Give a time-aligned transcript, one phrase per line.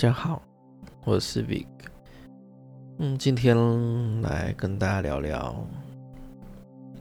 [0.00, 0.40] 大家好，
[1.04, 1.66] 我是 Vic。
[3.00, 3.54] 嗯，今天
[4.22, 5.54] 来跟大家聊聊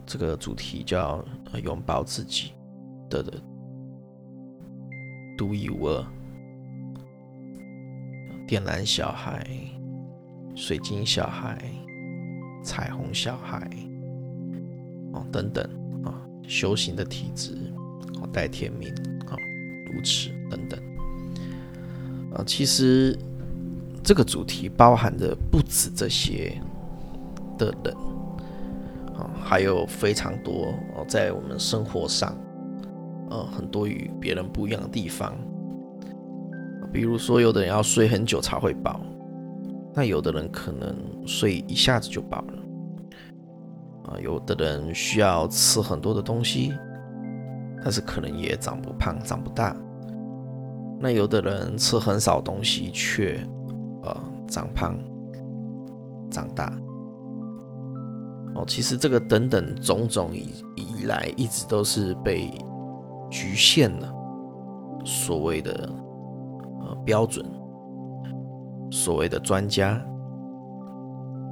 [0.05, 1.23] 这个主题，叫
[1.63, 2.51] 拥抱自己
[3.09, 3.23] 的
[5.37, 6.05] 独一无二。
[8.45, 9.47] 电缆小孩、
[10.53, 11.57] 水晶小孩、
[12.61, 13.65] 彩虹小孩，
[15.13, 15.63] 哦，等等
[16.03, 17.55] 啊，修行的体质，
[18.21, 18.93] 哦，带天命，
[19.25, 19.37] 啊，
[19.85, 20.88] 如此等等。
[22.45, 23.17] 其实
[24.03, 26.53] 这个主题包含的不止这些
[27.57, 27.93] 的人
[29.15, 32.35] 啊，还有非常多哦，在我们生活上，
[33.29, 35.35] 呃，很多与别人不一样的地方。
[36.91, 38.99] 比如说，有的人要睡很久才会饱，
[39.93, 40.95] 那有的人可能
[41.27, 42.53] 睡一下子就饱了。
[44.05, 46.73] 啊，有的人需要吃很多的东西，
[47.83, 49.75] 但是可能也长不胖、长不大。
[50.99, 53.39] 那有的人吃很少东西，却
[54.03, 54.15] 呃
[54.47, 54.97] 长胖、
[56.29, 56.73] 长大。
[58.55, 62.51] 哦，其实这个等等种种以以来，一直都是被
[63.29, 64.13] 局限了
[65.05, 65.89] 所谓的
[66.81, 67.45] 呃标准，
[68.91, 70.03] 所谓的专家，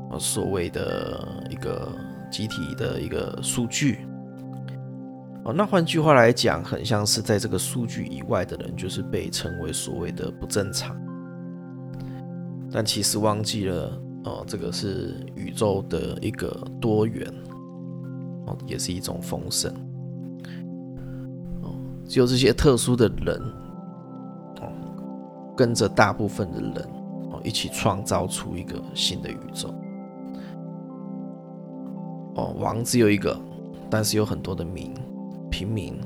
[0.09, 1.87] 呃所谓的一个
[2.31, 4.06] 集体的一个数据。
[5.47, 10.93] 哦，那换句话来讲，很像是在这个数据以外的人，就是被称为所谓的不正常。
[12.69, 16.49] 但其实忘记了，哦，这个是宇宙的一个
[16.81, 17.33] 多元，
[18.45, 19.73] 哦，也是一种丰盛。
[21.61, 21.73] 哦，
[22.05, 23.41] 只有这些特殊的人，
[24.59, 24.67] 哦，
[25.55, 26.89] 跟着大部分的人，
[27.31, 29.73] 哦，一起创造出一个新的宇宙。
[32.35, 33.39] 哦，王只有一个，
[33.89, 34.93] 但是有很多的名。
[35.57, 35.99] 平民，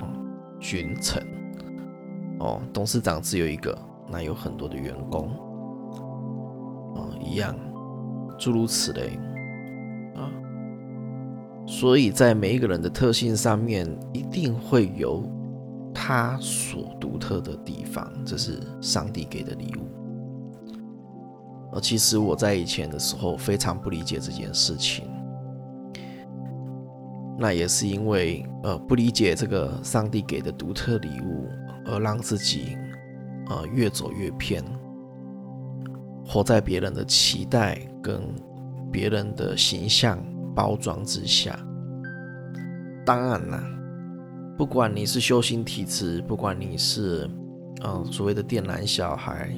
[0.00, 0.08] 哦，
[0.58, 1.24] 君臣，
[2.40, 3.78] 哦，董事长只有一个，
[4.10, 5.30] 那有很多的员工，
[6.96, 7.54] 哦，一样，
[8.36, 9.16] 诸如此类，
[10.16, 10.26] 啊，
[11.64, 15.22] 所以在每一个人的特性上面，一定会有
[15.94, 20.90] 他所独特的地方，这是上帝给的礼物。
[21.72, 25.04] 而其实我在以前的时候非常不理解这件事情。
[27.42, 31.48] 那也是因为呃不理解这个上帝给的独特礼物，
[31.86, 32.76] 而让自己
[33.48, 34.62] 呃越走越偏，
[36.26, 38.20] 活在别人的期待跟
[38.92, 40.22] 别人的形象
[40.54, 41.58] 包装之下。
[43.06, 43.64] 当然啦，
[44.58, 47.26] 不管你是修行体质，不管你是
[47.82, 49.50] 嗯所谓的电缆小孩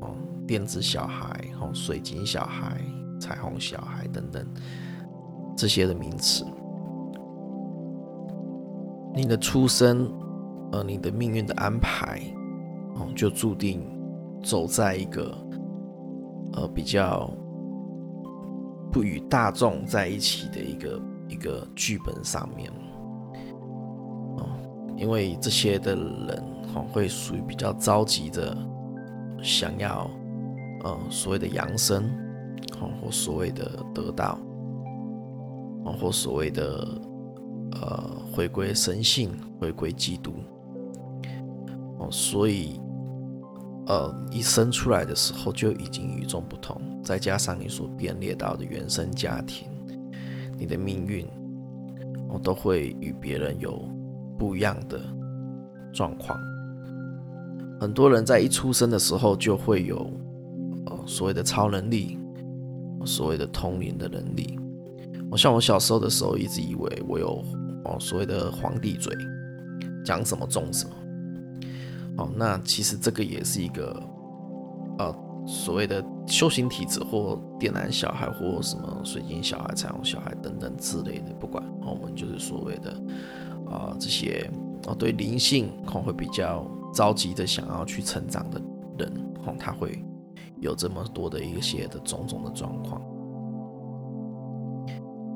[0.00, 0.08] 哦、
[0.46, 2.80] 电子小孩哦、水晶小孩、
[3.20, 4.42] 彩虹小孩等等
[5.54, 6.46] 这些的名词。
[9.16, 10.12] 你的出生，
[10.72, 12.20] 呃，你的命运的安排，
[12.96, 13.82] 哦，就注定
[14.42, 15.34] 走在一个，
[16.52, 17.30] 呃，比较
[18.92, 21.00] 不与大众在一起的一个
[21.30, 22.70] 一个剧本上面，
[24.36, 24.46] 哦，
[24.98, 26.44] 因为这些的人，
[26.74, 28.54] 哦，会属于比较着急的，
[29.42, 30.10] 想要，
[30.84, 32.04] 呃，所谓的扬升，
[32.82, 34.38] 哦，或所谓的得到，
[35.86, 36.86] 哦，或所谓的。
[37.82, 40.34] 呃，回归神性，回归基督。
[41.98, 42.78] 哦，所以，
[43.86, 49.66] 呃，一生出来的时候就已经与众不同，再加上你所编列到的原生家庭，
[50.58, 51.26] 你的命运，
[52.28, 53.82] 我都会与别人有
[54.38, 55.00] 不一样的
[55.94, 56.38] 状况。
[57.80, 60.10] 很多人在一出生的时候就会有，
[60.84, 62.18] 呃，所谓的超能力，
[63.06, 64.58] 所谓的通灵的能力。
[65.30, 67.42] 我像我小时候的时候，一直以为我有。
[67.86, 69.16] 哦，所谓的皇帝嘴，
[70.04, 70.94] 讲什么中什么。
[72.18, 74.02] 哦，那其实这个也是一个，
[74.98, 75.14] 呃，
[75.46, 82.90] 所谓的修行体质或电缆小孩或什么水晶小孩、彩虹小孩等等之类的，不管，我们就是所谓的
[83.70, 84.50] 啊这些
[84.86, 88.58] 哦对灵性哦会比较着急的想要去成长的
[88.98, 89.12] 人，
[89.44, 90.02] 哦他会
[90.58, 93.02] 有这么多的一些的种种的状况。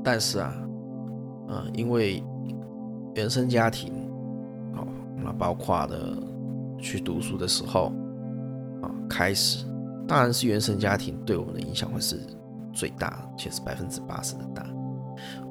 [0.02, 0.54] 但是啊，
[1.48, 2.24] 呃，因为
[3.20, 3.92] 原生家庭，
[4.74, 4.88] 哦，
[5.22, 6.16] 那包括的
[6.78, 7.92] 去读书的时候，
[8.80, 9.66] 啊，开始，
[10.08, 12.18] 当然是原生家庭对我们的影响会是
[12.72, 14.66] 最大，且是百分之八十的大，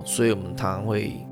[0.03, 1.23] 所以我们常常会，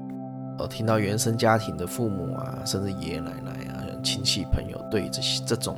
[0.60, 5.76] 呃，听到原生家庭的父母啊，甚至爷爷奶奶啊，亲戚朋友对这些这种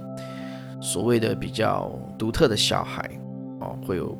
[0.81, 3.09] 所谓的比较独特的小孩，
[3.61, 4.13] 哦，会有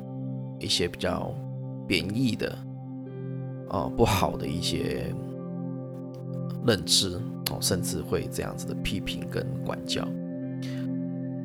[0.58, 1.30] 一些比较
[1.86, 2.56] 贬义的，
[3.68, 5.14] 哦，不好的一些。
[6.66, 7.14] 认知
[7.50, 10.06] 哦，甚至会这样子的批评跟管教，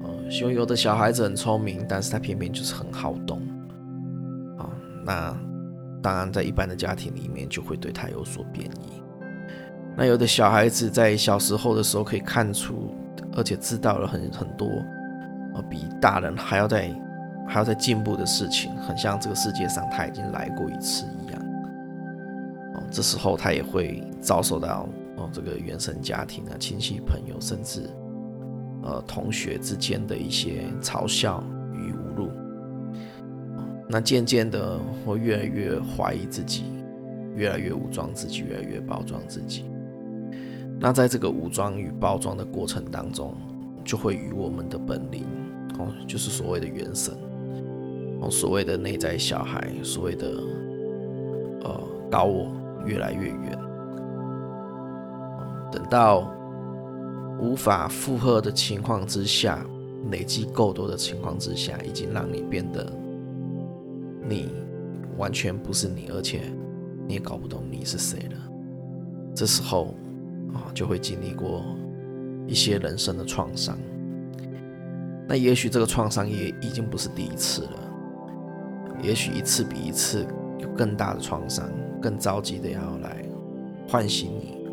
[0.04, 3.40] 呃，有有的小孩子很聪明，但是他偏偏就是很好动
[4.58, 4.70] 啊。
[5.06, 5.38] 那
[6.02, 9.02] 当然，在一般的家庭里面就会对他有所贬义。
[9.98, 12.94] 那有的小孩子在小时候的时候可以看出，
[13.36, 14.68] 而且知道了很很多，
[15.56, 16.94] 呃，比大人还要在
[17.48, 21.42] 还要在进步的事情，很像这个世界上他已经来过一次一样。
[22.76, 24.88] 哦，这时候他也会遭受到
[25.32, 27.90] 这个原生家庭啊、亲戚朋友，甚至
[28.84, 31.44] 呃同学之间的一些嘲笑
[31.74, 32.30] 与侮辱。
[33.88, 36.64] 那渐渐的，会越来越怀疑自己，
[37.36, 39.66] 越来越武装自己，越来越包装自己。
[40.80, 43.36] 那在这个武装与包装的过程当中，
[43.84, 45.24] 就会与我们的本领，
[45.78, 47.14] 哦，就是所谓的原神，
[48.20, 50.28] 哦，所谓的内在小孩，所谓的
[51.62, 52.52] 呃高我，
[52.86, 53.65] 越来越远。
[55.76, 56.32] 等到
[57.42, 59.66] 无法负荷的情况之下，
[60.10, 62.90] 累积够多的情况之下，已经让你变得
[64.26, 64.50] 你
[65.18, 66.42] 完全不是你，而且
[67.06, 68.38] 你也搞不懂你是谁了。
[69.36, 69.94] 这时候。
[70.54, 71.66] 啊，就会经历过
[72.48, 73.78] 一些人生的创伤。
[75.28, 77.72] 那也许这个创伤也已经不是第一次了，
[79.04, 80.26] 也许一次比一次
[80.60, 81.70] 有更大的创伤，
[82.02, 83.22] 更着急的要来
[83.86, 84.65] 唤醒你，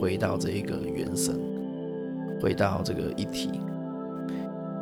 [0.00, 1.38] 回到这一个原神，
[2.40, 3.60] 回到这个一体，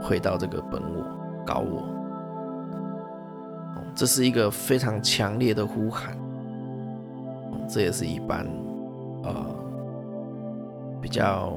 [0.00, 1.04] 回到这个本我、
[1.44, 1.82] 高我。
[3.96, 6.16] 这是一个非常强烈的呼喊，
[7.68, 8.46] 这也是一般，
[9.24, 9.56] 呃。
[11.00, 11.56] 比较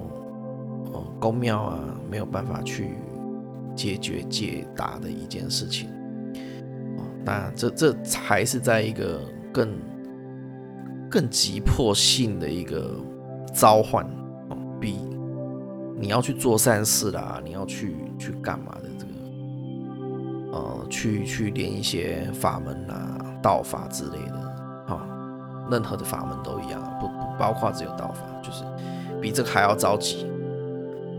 [0.94, 1.80] 哦，公庙啊，
[2.10, 2.90] 没有办法去
[3.76, 5.90] 解决解答的一件事情。
[7.26, 9.20] 那这这才是在一个
[9.52, 9.70] 更
[11.10, 12.96] 更急迫性的一个
[13.54, 14.06] 召唤
[14.50, 14.98] 哦，比
[16.00, 24.36] 你要去做善事啦，你要去去干嘛的这个呃，去去练一些法门啊、道法之类的
[24.94, 25.08] 啊，
[25.70, 28.64] 任何的法门都一样，不不包括只有道法，就是。
[29.22, 30.26] 比这个还要着急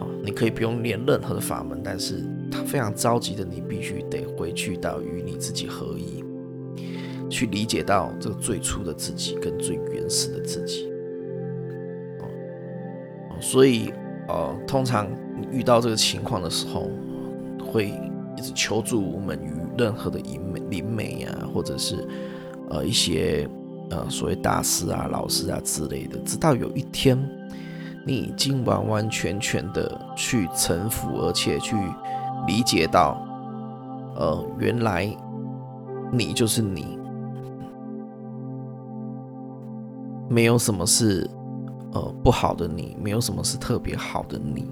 [0.00, 0.02] 啊！
[0.25, 2.20] 你可以不用练任何的法门，但是
[2.50, 6.25] 他非常着急的，你必须得回去到与你自己合一，
[7.31, 10.92] 去理解到这个最初的自己跟最原始的自己。
[13.43, 13.93] 所以
[14.29, 15.06] 呃，通常
[15.39, 16.89] 你遇到这个情况的时候，
[17.71, 17.89] 会
[18.39, 22.09] 一直求助无门于任何的灵媒、灵媒啊，或者是
[22.71, 23.47] 呃一些
[23.91, 27.19] 呃所谓大师啊、老师啊之类的，直到有一天。
[28.05, 31.77] 你已经完完全全的去臣服，而且去
[32.49, 33.25] 理解到，
[34.17, 35.09] 呃，原来
[36.11, 36.99] 你就是你，
[40.29, 41.31] 没有什么是
[41.93, 44.67] 呃不好的你，没有什么是特别好的你。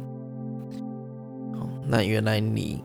[1.87, 2.84] 那原来你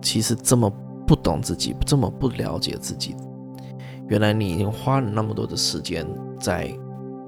[0.00, 0.70] 其实这么
[1.06, 3.14] 不懂自己，这么不了解自己，
[4.08, 6.06] 原来你已经花了那么多的时间
[6.38, 6.72] 在。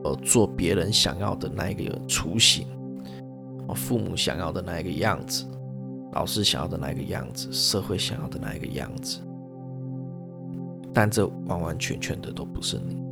[0.06, 2.66] 呃，做别人想要的那一个雏形，
[3.74, 5.46] 父母想要的那一个样子，
[6.12, 9.20] 老师想要的那一个样子，社会想要的那一个样子，
[10.92, 13.02] 但这完完全全的都不是你。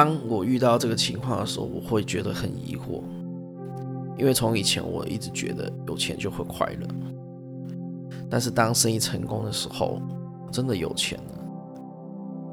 [0.00, 3.02] 当我遇到这个情况的时候，我会觉得很疑惑，
[4.16, 6.88] 因为从以前我一直觉得有钱就会快乐，
[8.30, 10.00] 但是当生意成功的时候，
[10.50, 11.34] 真的有钱了，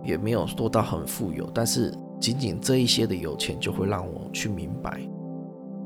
[0.03, 1.93] 也没有多到很富有，但是。
[2.19, 5.07] 仅仅这一些的有钱，就会让我去明白，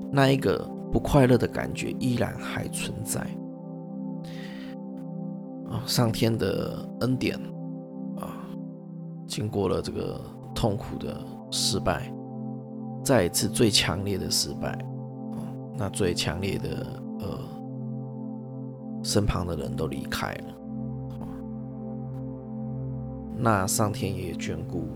[0.10, 3.20] 那一个不快乐的感觉依然还存在。
[5.70, 7.36] 啊，上天的恩典
[8.18, 8.48] 啊，
[9.27, 10.22] 经过了这个
[10.56, 12.12] 痛苦的失败，
[13.03, 14.84] 再一次最强烈的失败，
[15.77, 17.39] 那最强烈的呃，
[19.03, 20.55] 身旁的人都离开了，
[23.38, 24.88] 那上天也眷顾。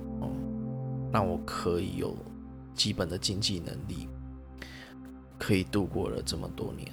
[1.11, 2.13] 让我可以有
[2.73, 4.09] 基本的经济能力，
[5.39, 6.91] 可以度过了这么多年，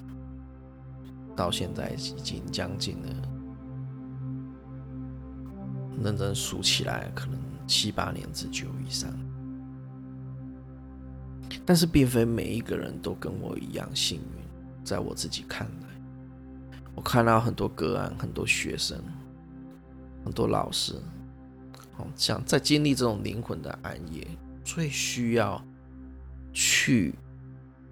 [1.35, 3.09] 到现在已经将近了，
[6.05, 9.11] 认真数起来可能七八年之久以上。
[11.65, 15.89] 但是并非每一个人都跟我一样幸运，在我自己看来，
[16.95, 18.99] 我看到很多个案，很多学生，
[20.25, 20.95] 很多老师。
[22.17, 24.27] 像在经历这种灵魂的暗夜，
[24.65, 25.63] 最需要
[26.53, 27.15] 去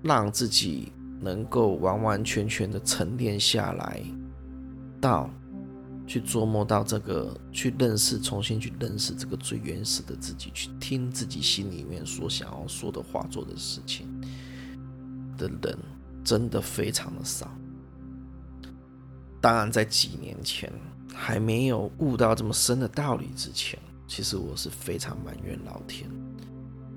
[0.03, 0.91] 让自己
[1.21, 4.03] 能够完完全全的沉淀下来，
[5.01, 5.31] 到
[6.11, 14.09] 去琢磨到这个，去认识，重新去认识这个最原始的自己，去听自己心里面所想要说的话、做的事情
[15.39, 15.79] 的人，
[16.25, 17.49] 真的非常的少。
[19.41, 20.73] 当然在几年前
[21.15, 26.11] 还没有悟到这么深的道理之前，其实我是非常埋怨老天，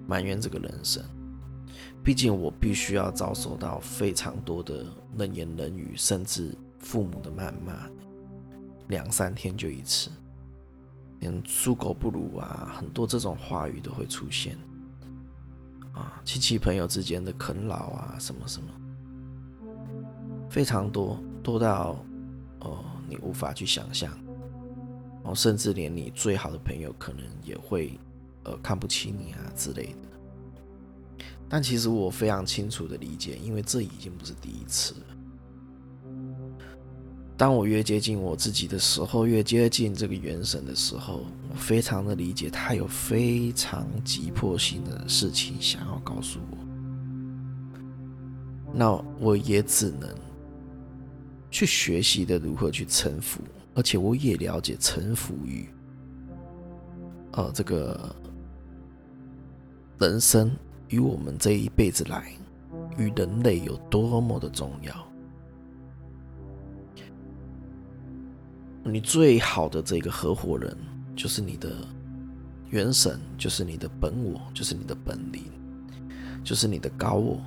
[0.07, 1.03] 埋怨这个人生。
[2.03, 4.83] 毕竟我必须要遭受到非常多的
[5.17, 7.87] 冷言冷语，甚至父母的谩骂，
[8.93, 10.11] 两三天就一次，
[11.19, 14.55] 连猪狗不如啊，很多这种话语都会出现。
[15.93, 18.69] 啊，亲戚朋友之间的啃老啊，什么什么，
[20.47, 22.05] 非常多，多到
[22.59, 24.15] 哦你无法去想象，
[25.23, 27.99] 哦，甚至连你最好的朋友可能也会
[28.43, 31.25] 呃看不起你啊之类的。
[31.49, 35.12] 但其实我非常清楚的理解，因为这已经不是第一次了。
[37.35, 46.57] 当我越接近我自己的时候，越接近这个元神的时候，我非常的理解他有非常急迫性的事情想要告诉我。
[48.73, 50.09] 那我也只能
[51.51, 53.41] 去学习的如何去臣服，
[53.73, 55.67] 而且我也了解臣服于
[57.31, 58.15] 呃这个
[59.99, 60.51] 人生。
[60.89, 62.31] 与我们这一辈子来，
[62.99, 65.02] 与人类有多么的重要？
[68.83, 70.75] 你最好的这个合伙人，
[71.15, 71.71] 就是你的
[72.69, 75.41] 元神，就是你的本我，就是你的本灵，
[76.43, 77.41] 就是你的高我。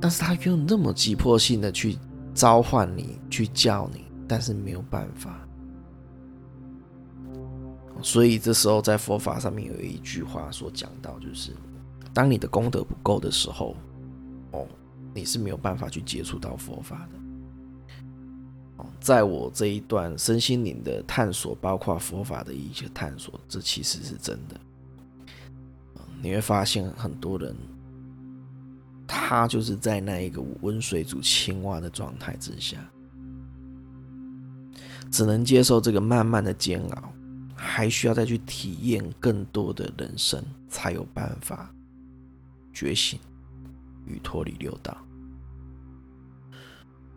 [0.00, 1.96] 但是他又那么急迫性的去
[2.34, 5.40] 召唤你，去叫你，但是没有办法。
[8.02, 11.52] 所以这时候，在佛法上面有一句话所讲到，就是
[12.12, 13.74] 当你的功德不够的时候，
[14.50, 14.66] 哦，
[15.14, 17.23] 你是没有办法去接触到佛法的。
[19.00, 24.60] 在我这一段身心灵的探索，包括佛法的一些探索，这其实是真的。
[26.22, 27.54] 你会发现很多人，
[29.06, 32.78] 他就是在那一个温水煮青蛙的状态之下，
[35.10, 37.10] 只能接受这个慢慢的煎熬。
[37.56, 41.72] 还需要再去体验更多的人生，才有办法
[42.74, 43.18] 觉醒
[44.04, 44.94] 与脱离六道。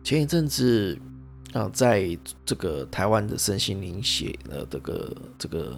[0.02, 0.98] 前一阵子
[1.52, 5.76] 啊，在这个台湾的身心灵写的这个这个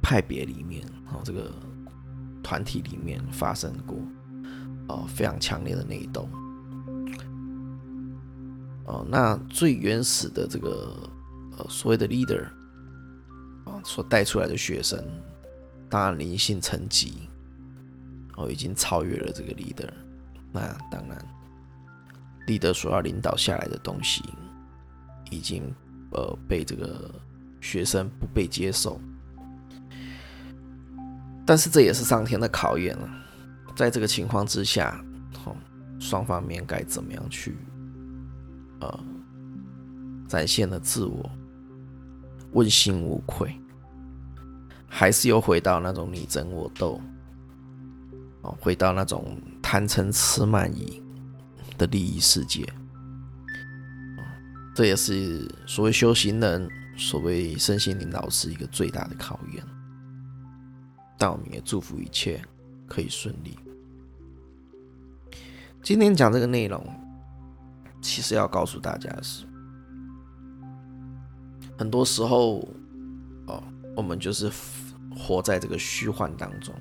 [0.00, 1.50] 派别里面啊，这个
[2.42, 3.98] 团体里面发生过
[4.86, 6.28] 啊非常强烈的内斗。
[8.86, 11.10] 哦，那最原始的这个
[11.58, 12.44] 呃所谓的 leader
[13.64, 13.82] 啊。
[13.84, 15.02] 所带出来的学生，
[15.88, 17.28] 当然灵性层级
[18.36, 19.88] 哦，已经超越了这个 leader。
[20.52, 21.18] 那当然
[22.48, 24.24] 立德所要领导下来的东西，
[25.30, 25.72] 已经
[26.10, 27.08] 呃被这个
[27.60, 29.00] 学生不被接受。
[31.46, 33.08] 但是这也是上天的考验了。
[33.76, 35.00] 在这个情况之下，
[35.44, 35.54] 哦，
[36.00, 37.56] 双方面该怎么样去
[38.80, 39.00] 呃
[40.26, 41.30] 展现了自我，
[42.52, 43.54] 问心无愧。
[44.90, 47.00] 还是又回到那种你争我斗，
[48.40, 51.02] 哦，回到那种贪嗔痴慢疑
[51.78, 52.70] 的利益世界，
[54.74, 59.64] 这也是所谓修行人、所谓身心灵老师一个最大的考验。
[61.16, 62.42] 但我们也祝福一切
[62.86, 63.56] 可以顺利。
[65.82, 66.84] 今天讲这个内容，
[68.02, 69.46] 其实要告诉大家的是，
[71.78, 72.68] 很多时候，
[73.46, 73.62] 哦。
[73.96, 74.48] 我们就是
[75.10, 76.72] 活在这个虚幻当中，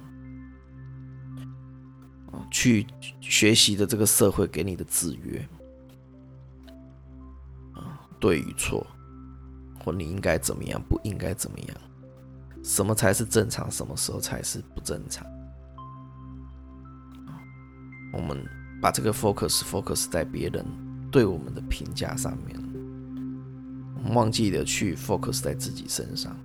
[2.51, 2.85] 去
[3.19, 5.47] 学习的这个社会给你的制约，
[7.73, 8.85] 啊，对与错，
[9.83, 11.77] 或你应该怎么样，不应该怎么样，
[12.63, 15.25] 什么才是正常，什么时候才是不正常？
[18.13, 18.43] 我们
[18.81, 20.65] 把这个 focus focus 在别人
[21.11, 22.57] 对我们的评价上面，
[24.13, 26.35] 忘记了去 focus 在自己身上。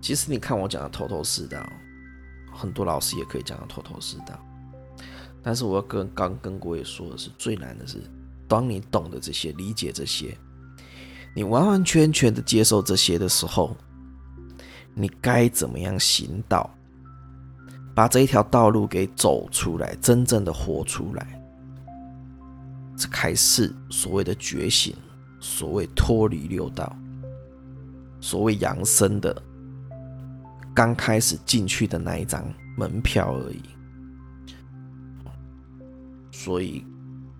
[0.00, 1.58] 其实你看我讲的头头是道，
[2.58, 4.38] 很多老师也可以讲的头头是道。
[5.40, 8.02] 但是我要跟刚跟各位说的是，最难的是，
[8.48, 10.36] 当你懂得这些、理解这些，
[11.34, 13.76] 你完完全全的接受这些的时候，
[14.94, 16.68] 你该怎么样行道，
[17.94, 21.40] 把这一条道路给走出来，真正的活出来，
[22.96, 24.94] 这才是所谓的觉醒，
[25.40, 26.94] 所谓脱离六道，
[28.20, 29.42] 所谓扬升的。
[30.74, 32.44] 刚开始进去的那一张
[32.76, 33.62] 门票而已，
[36.30, 36.84] 所以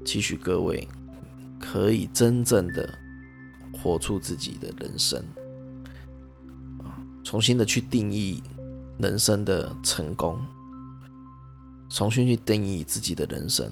[0.04, 0.88] 期许各位
[1.60, 2.98] 可以真正的
[3.72, 5.22] 活出自己的人生，
[7.22, 8.42] 重新的去定义
[8.98, 10.40] 人生的成功，
[11.88, 13.70] 重新去定义自己的人生，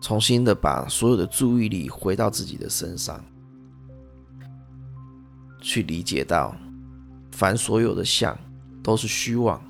[0.00, 3.22] 重新的把所有的注意力回到自己的身上，
[5.60, 6.56] 去理解到，
[7.34, 8.38] 凡所有的相
[8.80, 9.60] 都是虚妄，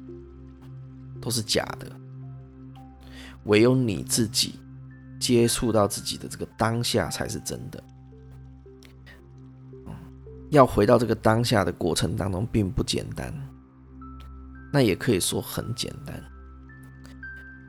[1.18, 1.90] 都是假的，
[3.44, 4.60] 唯有你自己
[5.18, 7.82] 接触到自己的这个当下才是真的。
[10.50, 13.32] 要回到这个当下的过程当中，并不简单，
[14.70, 16.22] 那也可以说很简单，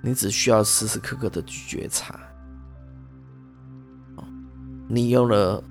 [0.04, 2.20] 你只需要时时刻刻的觉察。
[4.90, 5.64] 你用了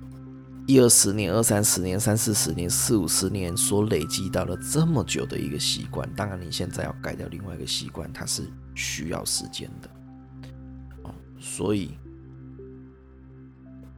[0.67, 8.43] 一二十年、二三十年、三四十年、四五十年所累积到了这么久的一个习惯，当然你现在要改掉另外一个习惯，它是
[8.73, 9.89] 需要时间的。
[11.03, 11.95] 哦，所以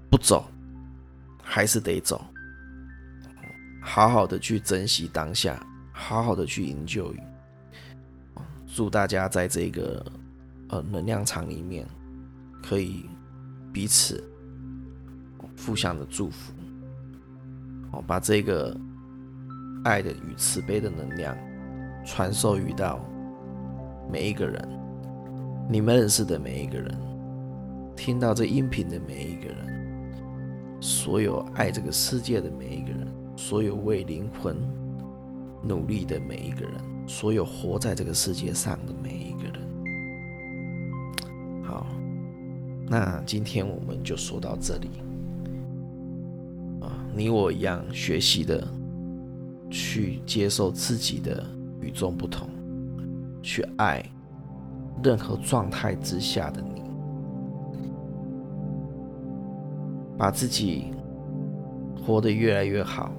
[0.10, 0.52] 不走
[1.42, 2.22] 还是得走，
[3.82, 7.16] 好好的去珍惜当下，好好的去营救。
[8.76, 10.06] 祝大家在这个
[10.68, 11.88] 呃能量场里面
[12.62, 13.06] 可以
[13.72, 14.22] 彼此。
[15.66, 16.54] 互相的祝福，
[17.92, 18.76] 哦，把这个
[19.84, 21.36] 爱的与慈悲的能量
[22.06, 23.00] 传授于到
[24.12, 24.68] 每一个人，
[25.70, 26.98] 你们认识的每一个人，
[27.96, 34.56] 听到这音频的每一个人，所有爱这个世界的每一个人，所有为灵魂
[35.64, 36.74] 努力的每一个人，
[37.08, 39.62] 所有活在这个世界上的每一个人。
[41.64, 41.88] 好，
[42.88, 44.90] 那今天我们就说到这里。
[47.18, 48.64] 你我一样学习的，
[49.72, 51.44] 去接受自己的
[51.82, 52.48] 与众不同，
[53.42, 54.06] 去爱
[55.04, 56.84] 任何状态之下的你，
[60.16, 60.94] 把自己
[62.06, 63.12] 活得越来越好，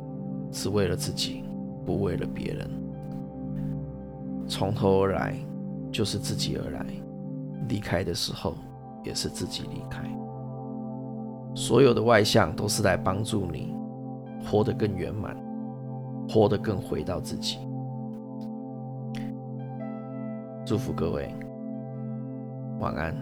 [0.53, 1.43] 是为了自己，
[1.85, 2.71] 不为了别人。
[4.47, 5.35] 从头而来
[5.91, 6.87] 就是自己而来，
[7.69, 8.55] 离开的时候
[9.03, 10.09] 也是自己离开。
[11.57, 13.77] 所有的外向都是来帮助你。
[14.45, 15.37] 活得更圆满，
[16.29, 17.59] 活得更回到自己。
[20.65, 21.33] 祝福各位，
[22.79, 23.15] 晚安。